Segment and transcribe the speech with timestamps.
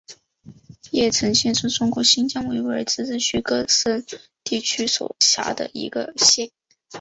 [0.89, 4.03] 叶城县是中国新疆维吾尔自治区喀什
[4.43, 6.49] 地区所辖的一个县。